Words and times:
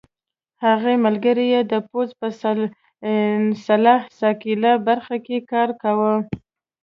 هغه 0.65 0.91
ملګری 1.05 1.45
یې 1.53 1.61
د 1.71 1.73
پوځ 1.89 2.09
په 2.19 2.27
سلاح 3.65 4.01
ساقېله 4.19 4.71
برخه 4.87 5.15
کې 5.25 5.37
کار 5.51 5.69
کاوه. 5.81 6.13